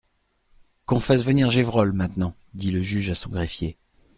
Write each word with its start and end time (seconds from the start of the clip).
Qu'on 0.87 0.99
fasse 0.99 1.21
venir 1.23 1.51
Gévrol, 1.51 1.93
maintenant, 1.93 2.33
dit 2.55 2.71
le 2.71 2.81
juge 2.81 3.11
à 3.11 3.13
son 3.13 3.29
greffier. 3.29 3.77